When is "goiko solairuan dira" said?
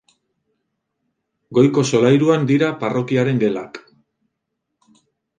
1.57-2.69